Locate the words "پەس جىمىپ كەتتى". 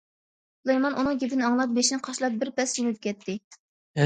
2.57-3.39